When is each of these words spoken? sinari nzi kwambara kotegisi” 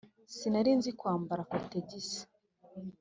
sinari 0.35 0.71
nzi 0.77 0.91
kwambara 0.99 1.41
kotegisi” 1.49 2.21